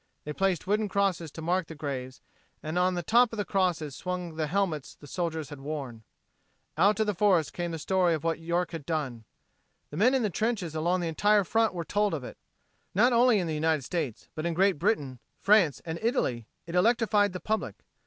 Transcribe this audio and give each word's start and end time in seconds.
They 0.23 0.33
placed 0.33 0.65
wooden 0.65 0.89
crosses 0.89 1.29
to 1.33 1.43
mark 1.43 1.67
the 1.67 1.75
graves 1.75 2.21
and 2.63 2.79
on 2.79 2.95
the 2.95 3.03
top 3.03 3.31
of 3.31 3.37
the 3.37 3.45
crosses 3.45 3.95
swung 3.95 4.33
the 4.33 4.47
helmets 4.47 4.95
the 4.95 5.05
soldiers 5.05 5.49
had 5.49 5.59
worn. 5.61 6.01
Out 6.75 6.97
from 6.97 7.05
the 7.05 7.13
forest 7.13 7.53
came 7.53 7.69
the 7.69 7.77
story 7.77 8.15
of 8.15 8.23
what 8.23 8.39
York 8.39 8.71
had 8.71 8.83
done. 8.87 9.25
The 9.91 9.97
men 9.97 10.15
in 10.15 10.23
the 10.23 10.31
trenches 10.31 10.73
along 10.73 11.01
the 11.01 11.07
entire 11.07 11.43
front 11.43 11.75
were 11.75 11.85
told 11.85 12.15
of 12.15 12.23
it. 12.23 12.39
Not 12.95 13.13
only 13.13 13.37
in 13.37 13.45
the 13.45 13.53
United 13.53 13.83
States, 13.83 14.27
but 14.33 14.43
in 14.47 14.55
Great 14.55 14.79
Britain, 14.79 15.19
France 15.39 15.83
and 15.85 15.99
Italy, 16.01 16.47
it 16.65 16.73
electrified 16.73 17.31
the 17.33 17.39
public. 17.39 17.75